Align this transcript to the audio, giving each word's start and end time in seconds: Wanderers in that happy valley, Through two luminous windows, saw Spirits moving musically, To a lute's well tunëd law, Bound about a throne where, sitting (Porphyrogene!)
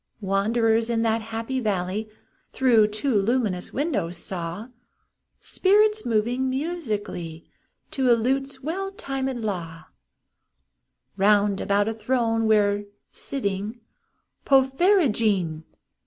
Wanderers 0.21 0.89
in 0.89 1.03
that 1.03 1.21
happy 1.21 1.59
valley, 1.59 2.09
Through 2.53 2.87
two 2.87 3.13
luminous 3.13 3.71
windows, 3.71 4.17
saw 4.17 4.69
Spirits 5.41 6.07
moving 6.07 6.49
musically, 6.49 7.45
To 7.91 8.09
a 8.11 8.17
lute's 8.17 8.63
well 8.63 8.91
tunëd 8.91 9.43
law, 9.43 9.85
Bound 11.19 11.61
about 11.61 11.87
a 11.87 11.93
throne 11.93 12.47
where, 12.47 12.85
sitting 13.11 13.79
(Porphyrogene!) 14.43 15.65